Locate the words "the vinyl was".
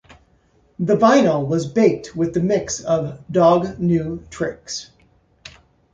0.79-1.67